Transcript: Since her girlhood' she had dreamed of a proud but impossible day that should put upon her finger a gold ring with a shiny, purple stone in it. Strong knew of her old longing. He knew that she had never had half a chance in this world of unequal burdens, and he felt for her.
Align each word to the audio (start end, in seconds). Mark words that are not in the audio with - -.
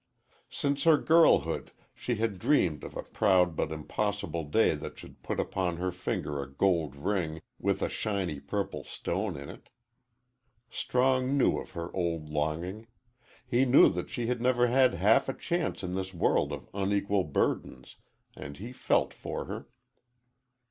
Since 0.49 0.85
her 0.85 0.97
girlhood' 0.97 1.71
she 1.93 2.15
had 2.15 2.39
dreamed 2.39 2.83
of 2.83 2.97
a 2.97 3.03
proud 3.03 3.55
but 3.55 3.71
impossible 3.71 4.45
day 4.45 4.73
that 4.73 4.97
should 4.97 5.21
put 5.21 5.39
upon 5.39 5.77
her 5.77 5.91
finger 5.91 6.41
a 6.41 6.49
gold 6.51 6.95
ring 6.95 7.39
with 7.59 7.83
a 7.83 7.87
shiny, 7.87 8.39
purple 8.39 8.83
stone 8.83 9.37
in 9.37 9.47
it. 9.51 9.69
Strong 10.71 11.37
knew 11.37 11.59
of 11.59 11.73
her 11.73 11.95
old 11.95 12.29
longing. 12.29 12.87
He 13.45 13.63
knew 13.63 13.89
that 13.89 14.09
she 14.09 14.25
had 14.25 14.41
never 14.41 14.65
had 14.65 14.95
half 14.95 15.29
a 15.29 15.35
chance 15.35 15.83
in 15.83 15.93
this 15.93 16.15
world 16.15 16.51
of 16.51 16.67
unequal 16.73 17.25
burdens, 17.25 17.97
and 18.35 18.57
he 18.57 18.73
felt 18.73 19.13
for 19.13 19.45
her. 19.45 19.67